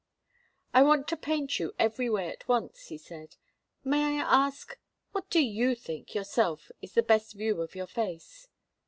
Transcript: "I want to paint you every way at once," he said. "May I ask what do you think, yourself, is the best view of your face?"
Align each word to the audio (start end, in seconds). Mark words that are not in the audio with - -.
"I 0.73 0.81
want 0.81 1.07
to 1.09 1.15
paint 1.15 1.59
you 1.59 1.75
every 1.77 2.09
way 2.09 2.27
at 2.31 2.47
once," 2.47 2.87
he 2.87 2.97
said. 2.97 3.35
"May 3.83 4.17
I 4.19 4.23
ask 4.45 4.79
what 5.11 5.29
do 5.29 5.39
you 5.39 5.75
think, 5.75 6.15
yourself, 6.15 6.71
is 6.81 6.93
the 6.93 7.03
best 7.03 7.33
view 7.33 7.61
of 7.61 7.75
your 7.75 7.85
face?" 7.85 8.47